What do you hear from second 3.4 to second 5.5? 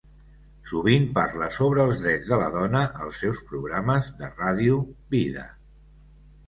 programes de ràdio, Vida!